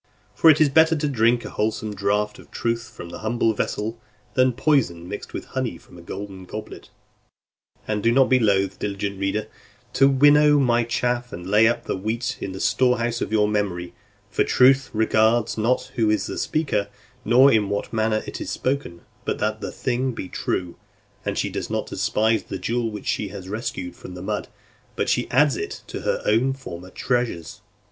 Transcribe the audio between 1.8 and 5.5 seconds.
draught of truth from the humble vessel, than poison mixed with